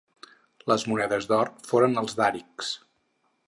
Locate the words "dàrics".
2.23-2.73